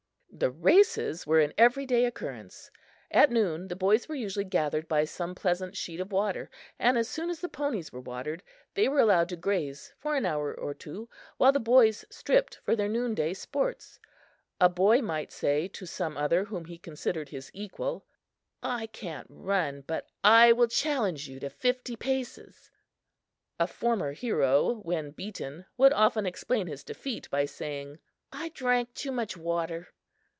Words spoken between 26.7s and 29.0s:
defeat by saying: "I drank